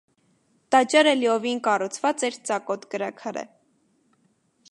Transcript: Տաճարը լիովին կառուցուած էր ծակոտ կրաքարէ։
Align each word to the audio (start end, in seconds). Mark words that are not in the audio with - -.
Տաճարը 0.75 1.11
լիովին 1.17 1.61
կառուցուած 1.67 2.25
էր 2.29 2.39
ծակոտ 2.51 2.87
կրաքարէ։ 2.95 3.47